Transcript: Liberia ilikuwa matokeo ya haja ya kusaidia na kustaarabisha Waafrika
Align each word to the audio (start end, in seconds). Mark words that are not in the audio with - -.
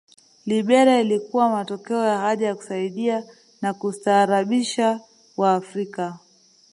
Liberia 0.45 0.99
ilikuwa 1.01 1.49
matokeo 1.49 2.05
ya 2.05 2.17
haja 2.17 2.47
ya 2.47 2.55
kusaidia 2.55 3.23
na 3.61 3.73
kustaarabisha 3.73 5.01
Waafrika 5.37 6.19